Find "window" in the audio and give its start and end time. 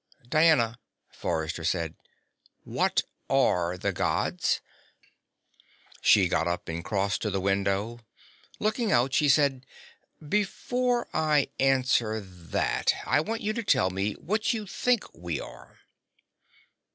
7.39-7.99